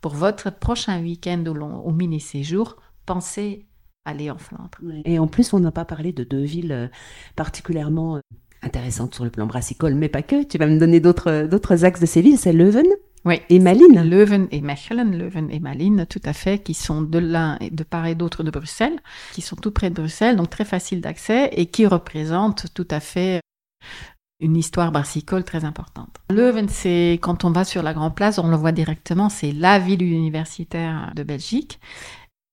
pour 0.00 0.14
votre 0.14 0.50
prochain 0.50 1.00
week-end 1.00 1.44
au, 1.46 1.92
mini-séjour, 1.92 2.76
pensez 3.06 3.66
aller 4.04 4.30
en 4.30 4.38
Flandre. 4.38 4.78
Et 5.04 5.18
en 5.18 5.26
plus, 5.26 5.52
on 5.52 5.60
n'a 5.60 5.70
pas 5.70 5.84
parlé 5.84 6.12
de 6.12 6.24
deux 6.24 6.42
villes 6.42 6.72
euh, 6.72 6.88
particulièrement 7.36 8.16
euh, 8.16 8.20
intéressantes 8.62 9.14
sur 9.14 9.24
le 9.24 9.30
plan 9.30 9.46
brassicole, 9.46 9.94
mais 9.94 10.08
pas 10.08 10.22
que. 10.22 10.42
Tu 10.42 10.58
vas 10.58 10.66
me 10.66 10.78
donner 10.78 11.00
d'autres 11.00 11.84
axes 11.84 12.00
de 12.00 12.06
ces 12.06 12.22
villes, 12.22 12.38
c'est 12.38 12.52
Leuven 12.52 12.86
oui. 13.24 13.40
et 13.48 13.58
Malines. 13.58 14.02
Leuven 14.08 14.48
et 14.50 14.60
Mechelen, 14.60 15.16
Leuven 15.18 15.50
et 15.50 15.60
Malines, 15.60 16.06
tout 16.08 16.22
à 16.24 16.32
fait, 16.32 16.62
qui 16.62 16.74
sont 16.74 17.02
de 17.02 17.18
l'un 17.18 17.56
et 17.60 17.70
de 17.70 17.84
part 17.84 18.06
et 18.06 18.14
d'autre 18.14 18.42
de 18.42 18.50
Bruxelles, 18.50 19.00
qui 19.32 19.42
sont 19.42 19.56
tout 19.56 19.70
près 19.70 19.90
de 19.90 19.94
Bruxelles, 19.94 20.36
donc 20.36 20.50
très 20.50 20.64
facile 20.64 21.00
d'accès 21.00 21.50
et 21.52 21.66
qui 21.66 21.86
représentent 21.86 22.66
tout 22.74 22.88
à 22.90 23.00
fait 23.00 23.40
une 24.40 24.56
histoire 24.56 24.90
brassicole 24.90 25.44
très 25.44 25.64
importante. 25.64 26.16
Leuven, 26.30 26.68
c'est 26.68 27.18
quand 27.20 27.44
on 27.44 27.50
va 27.50 27.64
sur 27.64 27.82
la 27.82 27.92
Grand 27.92 28.10
Place, 28.10 28.38
on 28.38 28.48
le 28.48 28.56
voit 28.56 28.72
directement, 28.72 29.28
c'est 29.28 29.52
la 29.52 29.78
ville 29.78 30.02
universitaire 30.02 31.12
de 31.14 31.22
Belgique. 31.22 31.78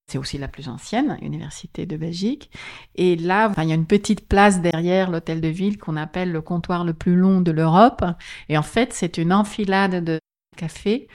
C'est 0.10 0.18
aussi 0.18 0.38
la 0.38 0.48
plus 0.48 0.70
ancienne 0.70 1.18
université 1.22 1.86
de 1.86 1.98
Belgique. 1.98 2.50
Et 2.96 3.18
là, 3.18 3.52
il 3.58 3.68
y 3.68 3.74
a 3.74 3.76
une 3.76 3.86
petite 3.86 4.26
place 4.26 4.62
derrière 4.62 5.12
l'hôtel 5.12 5.42
de 5.42 5.50
ville 5.50 5.78
qu'on 5.78 5.98
appelle 5.98 6.32
le 6.32 6.42
comptoir 6.42 6.86
le 6.86 6.94
plus 6.94 7.18
long 7.18 7.42
de 7.42 7.52
l'Europe. 7.52 8.06
Et 8.48 8.58
en 8.58 8.64
fait, 8.64 8.94
c'est 8.94 9.18
une 9.18 9.34
enfilade 9.34 10.06
de 10.06 10.20
cafés 10.58 11.08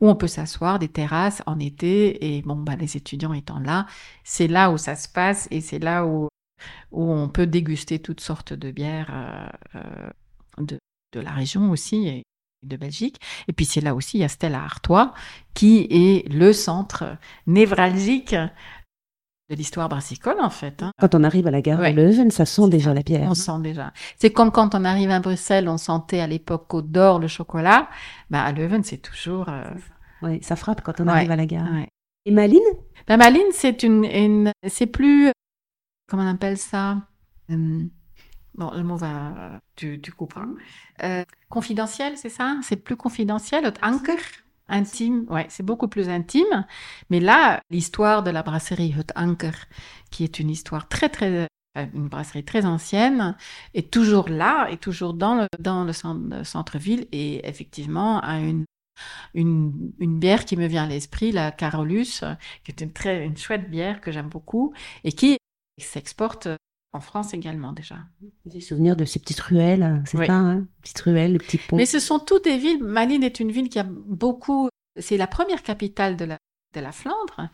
où 0.00 0.08
on 0.08 0.16
peut 0.16 0.26
s'asseoir, 0.26 0.78
des 0.78 0.88
terrasses 0.88 1.42
en 1.46 1.58
été. 1.58 2.36
Et 2.36 2.42
bon, 2.42 2.56
bah, 2.56 2.76
les 2.76 2.96
étudiants 2.96 3.32
étant 3.32 3.60
là, 3.60 3.86
c'est 4.24 4.48
là 4.48 4.70
où 4.70 4.78
ça 4.78 4.96
se 4.96 5.08
passe 5.08 5.48
et 5.50 5.60
c'est 5.60 5.78
là 5.78 6.06
où, 6.06 6.28
on 6.92 7.28
peut 7.28 7.46
déguster 7.46 7.98
toutes 7.98 8.20
sortes 8.20 8.54
de 8.54 8.70
bières 8.70 9.10
euh, 9.74 9.80
euh, 10.60 10.78
de, 11.12 11.20
la 11.20 11.32
région 11.32 11.70
aussi. 11.70 12.22
De 12.62 12.78
Belgique. 12.78 13.20
Et 13.46 13.52
puis 13.52 13.66
c'est 13.66 13.82
là 13.82 13.94
aussi, 13.94 14.16
il 14.16 14.20
y 14.22 14.24
a 14.24 14.28
Stella 14.28 14.64
Artois, 14.64 15.12
qui 15.52 15.86
est 15.90 16.26
le 16.32 16.54
centre 16.54 17.18
névralgique 17.46 18.34
de 19.50 19.54
l'histoire 19.56 19.88
brassicole, 19.88 20.40
en 20.40 20.50
fait. 20.50 20.82
hein. 20.82 20.90
Quand 20.98 21.14
on 21.14 21.22
arrive 21.22 21.46
à 21.46 21.50
la 21.50 21.60
gare 21.60 21.78
Ouais. 21.80 21.92
de 21.92 21.96
Leuven, 22.00 22.30
ça 22.30 22.46
sent 22.46 22.68
déjà 22.68 22.94
la 22.94 23.02
bière. 23.02 23.28
On 23.30 23.34
sent 23.34 23.60
déjà. 23.60 23.92
C'est 24.16 24.30
comme 24.32 24.50
quand 24.50 24.74
on 24.74 24.84
arrive 24.84 25.10
à 25.10 25.20
Bruxelles, 25.20 25.68
on 25.68 25.76
sentait 25.76 26.20
à 26.20 26.26
l'époque 26.26 26.66
Côte 26.68 26.90
d'Or 26.90 27.18
le 27.18 27.28
chocolat. 27.28 27.88
Bah, 28.30 28.42
à 28.42 28.52
Leuven, 28.52 28.82
c'est 28.84 28.98
toujours. 28.98 29.48
euh, 29.48 29.64
Ouais, 30.22 30.38
ça 30.42 30.56
frappe 30.56 30.80
quand 30.80 31.00
on 31.00 31.04
Ouais. 31.06 31.10
arrive 31.12 31.30
à 31.30 31.36
la 31.36 31.44
gare. 31.46 31.70
ouais. 31.72 31.88
Et 32.24 32.30
Malines? 32.30 32.60
La 33.08 33.18
Malines, 33.18 33.42
c'est 33.52 33.82
une, 33.82 34.04
une- 34.04 34.52
c'est 34.66 34.86
plus, 34.86 35.30
comment 36.08 36.22
on 36.22 36.34
appelle 36.34 36.56
ça? 36.58 36.98
Hum, 37.50 37.90
Bon, 38.56 38.70
le 38.70 38.84
mot 38.84 38.94
va, 38.96 39.58
tu, 39.74 40.00
tu 40.00 40.12
couperas. 40.12 40.46
Euh, 41.02 41.24
confidentiel, 41.50 42.16
c'est 42.16 42.28
ça? 42.28 42.56
C'est 42.62 42.76
plus 42.76 42.94
confidentiel. 42.96 43.70
Anker, 43.82 44.16
intime. 44.68 45.26
Ouais, 45.28 45.46
c'est 45.48 45.62
beaucoup 45.64 45.88
plus 45.88 46.08
intime. 46.08 46.66
Mais 47.10 47.20
là, 47.20 47.60
l'histoire 47.70 48.22
de 48.22 48.30
la 48.30 48.42
brasserie 48.42 48.94
Anker, 49.16 49.54
qui 50.10 50.24
est 50.24 50.38
une 50.38 50.50
histoire 50.50 50.88
très 50.88 51.08
très 51.08 51.48
une 51.76 52.08
brasserie 52.08 52.44
très 52.44 52.66
ancienne, 52.66 53.36
est 53.74 53.92
toujours 53.92 54.28
là, 54.28 54.68
est 54.70 54.80
toujours 54.80 55.14
dans 55.14 55.34
le, 55.34 55.48
dans 55.58 55.84
le 55.84 55.92
centre-ville 56.44 57.08
et 57.10 57.46
effectivement 57.48 58.20
a 58.20 58.38
une, 58.38 58.64
une, 59.34 59.92
une 59.98 60.18
bière 60.18 60.44
qui 60.44 60.56
me 60.56 60.66
vient 60.66 60.84
à 60.84 60.88
l'esprit, 60.88 61.32
la 61.32 61.50
Carolus, 61.50 62.22
qui 62.64 62.70
est 62.70 62.80
une 62.80 62.92
très 62.92 63.24
une 63.26 63.36
chouette 63.36 63.70
bière 63.70 64.00
que 64.00 64.12
j'aime 64.12 64.28
beaucoup 64.28 64.72
et 65.02 65.12
qui 65.12 65.38
s'exporte 65.78 66.48
en 66.94 67.00
France 67.00 67.34
également 67.34 67.72
déjà. 67.72 67.96
J'ai 68.46 68.60
souvenir 68.60 68.96
de 68.96 69.04
ces 69.04 69.18
petites 69.18 69.40
ruelles, 69.40 70.02
c'est 70.06 70.18
Oui. 70.18 70.26
ça, 70.26 70.34
hein 70.34 70.66
Petites 70.82 71.00
ruelles, 71.00 71.32
les 71.32 71.38
petits 71.38 71.58
ponts. 71.58 71.76
Mais 71.76 71.86
ce 71.86 71.98
sont 71.98 72.18
toutes 72.18 72.44
des 72.44 72.56
villes. 72.56 72.82
Malines 72.82 73.22
est 73.24 73.40
une 73.40 73.50
ville 73.50 73.68
qui 73.68 73.78
a 73.78 73.84
beaucoup. 73.84 74.68
C'est 75.00 75.16
la 75.16 75.26
première 75.26 75.62
capitale 75.62 76.16
de 76.16 76.24
la, 76.24 76.38
de 76.74 76.80
la 76.80 76.92
Flandre. 76.92 77.48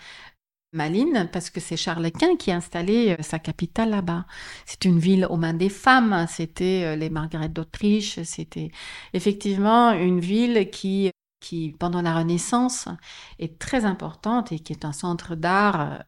Malines, 0.73 1.29
parce 1.33 1.51
que 1.51 1.59
c'est 1.59 1.77
Charles 1.77 2.13
Quint 2.13 2.37
qui 2.37 2.53
a 2.53 2.57
installé 2.57 3.17
euh, 3.19 3.23
sa 3.23 3.41
capitale 3.41 3.91
là-bas. 3.91 4.25
C'est 4.67 4.85
une 4.85 5.01
ville 5.01 5.27
aux 5.29 5.37
mains 5.37 5.55
des 5.55 5.69
femmes. 5.69 6.27
C'était 6.29 6.85
euh, 6.85 6.97
les 6.97 7.11
Margaret 7.11 7.49
d'Autriche. 7.49 8.23
C'était 8.23 8.71
effectivement 9.13 9.91
une 9.93 10.21
ville 10.21 10.71
qui, 10.71 11.11
qui, 11.41 11.75
pendant 11.79 12.03
la 12.03 12.15
Renaissance, 12.15 12.87
est 13.41 13.59
très 13.59 13.85
importante 13.85 14.53
et 14.53 14.61
qui 14.61 14.73
est 14.73 14.85
un 14.85 14.93
centre 14.93 15.35
d'art 15.35 15.81
euh, 15.81 15.99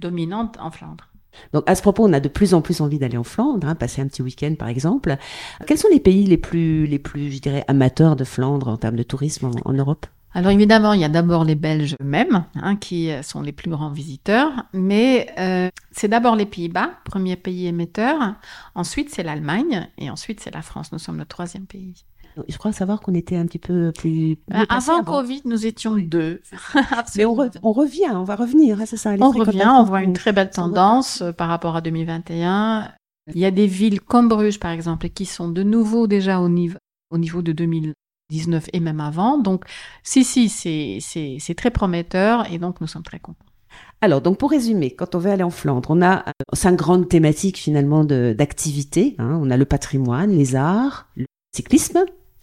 dominante 0.00 0.56
en 0.58 0.72
Flandre. 0.72 1.09
Donc 1.52 1.64
à 1.66 1.74
ce 1.74 1.82
propos, 1.82 2.06
on 2.06 2.12
a 2.12 2.20
de 2.20 2.28
plus 2.28 2.54
en 2.54 2.60
plus 2.60 2.80
envie 2.80 2.98
d'aller 2.98 3.16
en 3.16 3.24
Flandre, 3.24 3.66
hein, 3.66 3.74
passer 3.74 4.02
un 4.02 4.06
petit 4.06 4.22
week-end 4.22 4.54
par 4.58 4.68
exemple. 4.68 5.16
Quels 5.66 5.78
sont 5.78 5.88
les 5.92 6.00
pays 6.00 6.24
les 6.24 6.36
plus, 6.36 6.86
les 6.86 6.98
plus, 6.98 7.30
je 7.30 7.40
dirais, 7.40 7.64
amateurs 7.68 8.16
de 8.16 8.24
Flandre 8.24 8.68
en 8.68 8.76
termes 8.76 8.96
de 8.96 9.02
tourisme 9.02 9.50
en, 9.64 9.72
Europe? 9.72 10.06
Alors 10.32 10.52
évidemment, 10.52 10.92
il 10.92 11.00
y 11.00 11.04
a 11.04 11.08
d'abord 11.08 11.44
les 11.44 11.56
Belges 11.56 11.96
eux-mêmes, 12.00 12.44
hein, 12.54 12.76
qui 12.76 13.10
sont 13.22 13.42
les 13.42 13.52
plus 13.52 13.70
grands 13.70 13.90
visiteurs, 13.90 14.52
mais 14.72 15.28
euh, 15.38 15.68
c'est 15.90 16.06
d'abord 16.06 16.36
les 16.36 16.46
Pays-Bas, 16.46 16.90
premier 17.04 17.34
pays 17.34 17.66
émetteur, 17.66 18.36
ensuite 18.76 19.10
c'est 19.10 19.24
l'Allemagne, 19.24 19.88
et 19.98 20.08
ensuite 20.08 20.40
c'est 20.40 20.54
la 20.54 20.62
France. 20.62 20.92
Nous 20.92 21.00
sommes 21.00 21.18
le 21.18 21.24
troisième 21.24 21.66
pays. 21.66 22.04
Je 22.48 22.56
crois 22.58 22.72
savoir 22.72 23.00
qu'on 23.00 23.14
était 23.14 23.36
un 23.36 23.46
petit 23.46 23.58
peu 23.58 23.92
plus. 23.96 24.38
Euh, 24.54 24.64
avant 24.68 25.02
Covid, 25.04 25.42
nous 25.44 25.66
étions 25.66 25.96
deux. 25.96 26.40
Mais 27.16 27.24
on, 27.24 27.34
re- 27.34 27.50
on 27.62 27.72
revient, 27.72 28.10
on 28.12 28.24
va 28.24 28.36
revenir, 28.36 28.80
hein, 28.80 28.84
c'est 28.86 28.96
ça. 28.96 29.14
les 29.16 29.22
On 29.22 29.30
revient, 29.30 29.58
on 29.80 29.84
voit 29.84 30.02
une 30.02 30.12
très 30.12 30.32
belle 30.32 30.50
tendance 30.50 31.22
euh, 31.22 31.32
par 31.32 31.48
rapport 31.48 31.76
à 31.76 31.80
2021. 31.80 32.90
Il 33.34 33.40
y 33.40 33.44
a 33.44 33.50
des 33.50 33.66
villes 33.66 34.00
comme 34.00 34.28
Bruges, 34.28 34.58
par 34.58 34.70
exemple, 34.72 35.08
qui 35.10 35.24
sont 35.26 35.48
de 35.48 35.62
nouveau 35.62 36.06
déjà 36.06 36.40
au 36.40 36.48
niveau, 36.48 36.78
au 37.10 37.18
niveau 37.18 37.42
de 37.42 37.52
2019 37.52 38.68
et 38.72 38.80
même 38.80 39.00
avant. 39.00 39.38
Donc, 39.38 39.64
si, 40.02 40.24
si, 40.24 40.48
c'est- 40.48 41.54
très 41.54 41.70
prometteur 41.70 42.50
et 42.52 42.58
donc 42.58 42.80
nous 42.80 42.86
sommes 42.86 43.02
très 43.04 43.18
contents. 43.20 43.44
Alors, 44.00 44.20
donc 44.20 44.38
pour 44.38 44.50
résumer, 44.50 44.90
quand 44.92 45.14
on 45.14 45.18
veut 45.18 45.30
aller 45.30 45.42
en 45.44 45.50
Flandre, 45.50 45.90
on 45.90 46.02
a 46.02 46.20
euh, 46.26 46.32
cinq 46.54 46.74
grandes 46.76 47.08
thématiques 47.08 47.58
finalement 47.58 48.02
d'activités. 48.04 49.14
hein. 49.18 49.38
On 49.42 49.50
a 49.50 49.56
le 49.56 49.64
patrimoine, 49.64 50.30
les 50.30 50.56
arts, 50.56 51.08
le 51.16 51.26
cyclisme, 51.54 52.00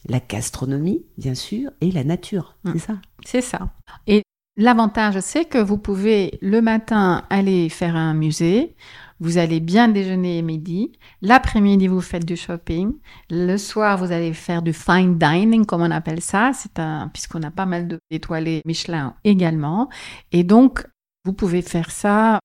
la 0.10 0.20
gastronomie, 0.20 1.06
bien 1.18 1.36
sûr, 1.36 1.72
et 1.82 1.92
la 1.92 2.04
nature. 2.04 2.56
Mm. 2.64 2.72
C'est 2.74 2.80
ça? 2.80 2.94
C'est 3.26 3.42
ça. 3.42 3.70
Et 4.08 4.24
l'avantage, 4.58 5.20
c'est 5.20 5.46
que 5.46 5.58
vous 5.58 5.78
pouvez 5.78 6.38
le 6.42 6.62
matin 6.62 7.24
aller 7.30 7.70
faire 7.70 7.96
un 7.96 8.14
musée, 8.14 8.76
vous 9.20 9.38
allez 9.40 9.60
bien 9.60 9.88
déjeuner 9.88 10.42
midi, 10.44 10.92
l'après-midi 11.22 11.88
vous 11.88 12.02
faites 12.02 12.26
du 12.26 12.36
shopping, 12.36 12.94
le 13.32 13.58
soir 13.58 13.98
vous 13.98 14.12
allez 14.12 14.34
faire 14.34 14.62
du 14.62 14.74
fine 14.74 15.18
dining, 15.18 15.66
comme 15.66 15.82
on 15.82 15.92
appelle 15.92 16.22
ça, 16.22 16.52
c'est 16.54 16.78
un 16.80 17.10
puisqu'on 17.12 17.42
a 17.44 17.50
pas 17.52 17.66
mal 17.66 17.88
de- 17.88 18.00
d'étoilés 18.12 18.62
Michelin 18.66 19.16
également, 19.24 19.90
et 20.32 20.44
donc 20.44 20.86
vous 21.26 21.34
pouvez 21.34 21.62
faire 21.64 21.90
ça. 21.92 22.40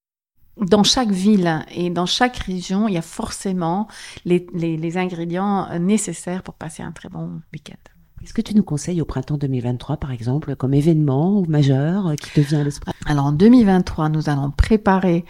Dans 0.60 0.82
chaque 0.84 1.10
ville 1.10 1.64
et 1.74 1.88
dans 1.90 2.06
chaque 2.06 2.36
région, 2.36 2.86
il 2.88 2.94
y 2.94 2.98
a 2.98 3.02
forcément 3.02 3.88
les, 4.24 4.46
les- 4.52 4.76
les 4.76 4.96
ingrédients 4.98 5.66
euh, 5.70 5.78
nécessaires 5.78 6.42
pour 6.42 6.54
passer 6.54 6.82
un 6.82 6.92
très 6.92 7.08
bon 7.08 7.40
week-end. 7.52 7.76
Qu'est-ce 8.20 8.34
que 8.34 8.42
tu 8.42 8.54
nous 8.54 8.62
conseilles 8.62 9.00
au 9.00 9.04
printemps 9.04 9.38
2023, 9.38 9.96
par 9.96 10.12
exemple, 10.12 10.54
comme 10.54 10.74
événement 10.74 11.42
majeur 11.48 12.08
euh, 12.08 12.14
qui 12.16 12.30
te 12.30 12.40
vient 12.40 12.60
à 12.60 12.64
l'esprit? 12.64 12.92
Alors 13.06 13.26
en 13.26 13.32
2023, 13.32 14.10
nous 14.10 14.28
allons 14.28 14.50
préparer 14.50 15.24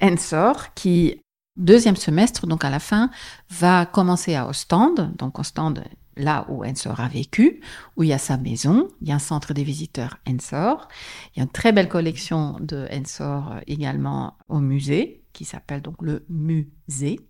Ensor 0.00 0.72
qui, 0.74 1.20
deuxième 1.56 1.96
semestre, 1.96 2.46
donc 2.46 2.64
à 2.64 2.70
la 2.70 2.78
fin, 2.78 3.10
va 3.50 3.84
commencer 3.84 4.34
à 4.36 4.46
Ostende, 4.48 5.12
donc 5.18 5.38
Ostende, 5.40 5.82
là 6.18 6.44
où 6.48 6.64
Ensor 6.64 7.00
a 7.00 7.08
vécu, 7.08 7.60
où 7.96 8.02
il 8.02 8.10
y 8.10 8.12
a 8.12 8.18
sa 8.18 8.36
maison, 8.36 8.88
il 9.00 9.08
y 9.08 9.12
a 9.12 9.14
un 9.14 9.20
centre 9.20 9.54
des 9.54 9.64
visiteurs 9.64 10.18
Ensor, 10.28 10.88
il 11.34 11.38
y 11.38 11.40
a 11.40 11.44
une 11.44 11.50
très 11.50 11.72
belle 11.72 11.88
collection 11.88 12.56
de 12.60 12.86
Ensor 12.92 13.52
euh, 13.52 13.60
également 13.66 14.36
au 14.48 14.58
musée, 14.58 15.24
qui 15.32 15.44
s'appelle 15.44 15.80
donc 15.80 16.02
le 16.02 16.26
musée, 16.28 17.20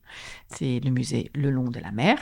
c'est 0.49 0.81
le 0.81 0.91
musée 0.91 1.31
le 1.35 1.51
long 1.51 1.69
de 1.69 1.79
la 1.79 1.93
mer, 1.93 2.19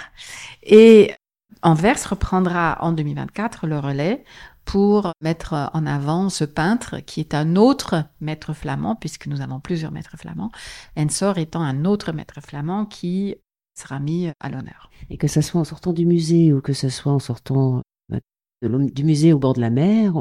et 0.63 1.15
Anvers 1.63 2.11
reprendra 2.11 2.79
en 2.81 2.93
2024 2.93 3.67
le 3.67 3.79
relais 3.79 4.25
pour 4.65 5.13
mettre 5.21 5.71
en 5.73 5.87
avant 5.87 6.29
ce 6.29 6.45
peintre 6.45 6.99
qui 6.99 7.21
est 7.21 7.35
un 7.35 7.55
autre 7.55 8.05
maître 8.21 8.53
flamand, 8.53 8.97
puisque 8.97 9.29
nous 9.29 9.41
avons 9.41 9.61
plusieurs 9.61 9.93
maîtres 9.93 10.17
flamands, 10.19 10.51
Ensor 10.99 11.39
étant 11.39 11.63
un 11.63 11.85
autre 11.85 12.13
maître 12.13 12.41
flamand 12.41 12.85
qui 12.85 13.37
sera 13.79 13.99
mis 14.01 14.29
à 14.41 14.49
l'honneur. 14.49 14.91
Et 15.11 15.17
que 15.17 15.29
ce 15.29 15.41
soit 15.41 15.61
en 15.61 15.65
sortant 15.65 15.93
du 15.93 16.07
musée 16.07 16.53
ou 16.53 16.61
que 16.61 16.73
ce 16.73 16.89
soit 16.89 17.13
en 17.13 17.19
sortant 17.19 17.83
euh, 18.13 18.19
de 18.63 18.91
du 18.91 19.05
musée 19.05 19.33
au 19.33 19.39
bord 19.39 19.53
de 19.55 19.61
la 19.61 19.71
mer, 19.71 20.15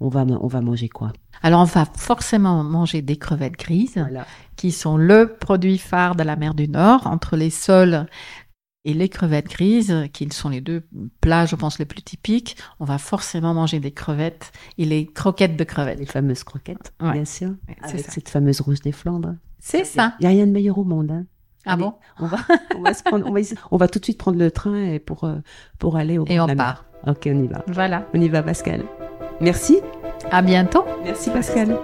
on 0.00 0.08
va, 0.08 0.24
on 0.24 0.46
va 0.46 0.60
manger 0.60 0.88
quoi? 0.88 1.12
Alors 1.42 1.60
on 1.60 1.64
va 1.64 1.84
forcément 1.84 2.62
manger 2.64 3.02
des 3.02 3.16
crevettes 3.16 3.58
grises, 3.58 3.94
Voilà. 3.98 4.26
qui 4.56 4.70
sont 4.72 4.96
le 4.96 5.36
produit 5.38 5.78
phare 5.78 6.14
de 6.16 6.22
la 6.22 6.36
mer 6.36 6.54
du 6.54 6.68
Nord, 6.68 7.06
entre 7.06 7.36
les 7.36 7.50
sols 7.50 8.06
et 8.84 8.94
les 8.94 9.08
crevettes 9.08 9.48
grises, 9.48 9.94
qui 10.12 10.28
sont 10.32 10.48
les 10.48 10.60
deux 10.60 10.82
plats, 11.20 11.46
je 11.46 11.54
pense, 11.54 11.78
les 11.78 11.84
plus 11.84 12.02
typiques. 12.02 12.56
On 12.80 12.84
va 12.84 12.98
forcément 12.98 13.54
manger 13.54 13.78
des 13.78 13.92
crevettes 13.92 14.50
et 14.78 14.84
les 14.84 15.06
croquettes 15.06 15.56
de 15.56 15.62
crevettes. 15.64 16.00
Les 16.00 16.06
fameuses 16.06 16.42
croquettes, 16.44 16.92
Ouais. 17.00 17.12
bien 17.12 17.24
sûr. 17.24 17.50
Ouais, 17.68 17.76
Avec 17.82 18.04
ça. 18.06 18.10
cette 18.12 18.28
fameuse 18.28 18.60
rouge 18.60 18.80
des 18.80 18.90
Flandres. 18.92 19.34
C'est 19.60 19.84
ça. 19.84 20.14
Il 20.18 20.22
n'y 20.22 20.26
a 20.26 20.30
rien 20.30 20.46
de 20.48 20.50
meilleur 20.52 20.78
au 20.78 20.84
monde. 20.84 21.12
Hein. 21.12 21.26
Ah 21.66 21.72
Allez, 21.74 21.82
bon 21.82 21.94
on 22.20 22.26
va, 22.26 22.38
on 22.76 22.82
va 22.82 22.94
se 22.94 23.02
prendre, 23.02 23.26
on 23.28 23.32
va, 23.32 23.40
essayer- 23.40 23.60
on 23.70 23.76
va 23.76 23.88
tout 23.88 23.98
de 23.98 24.04
suite 24.04 24.18
prendre 24.18 24.38
le 24.38 24.50
train 24.50 24.76
et 24.84 24.98
pour, 24.98 25.24
euh, 25.24 25.36
pour 25.78 25.96
aller 25.96 26.18
au 26.18 26.24
Et 26.26 26.40
on 26.40 26.46
part. 26.48 26.84
Ok, 27.06 27.22
on 27.26 27.42
y 27.42 27.46
va. 27.48 27.62
Voilà. 27.68 28.06
On 28.14 28.20
y 28.20 28.28
va, 28.28 28.42
Pascal. 28.42 28.84
Merci. 29.40 29.80
À 30.30 30.40
bientôt. 30.42 30.84
Merci, 31.04 31.30
Pascal. 31.30 31.76